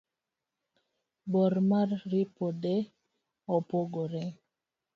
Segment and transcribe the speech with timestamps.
[1.31, 2.75] bor mar ripode
[3.55, 4.23] opogore